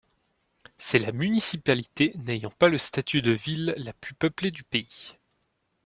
[0.79, 5.15] C'est la municipalité n'ayant pas le statut de ville la plus peuplée du pays.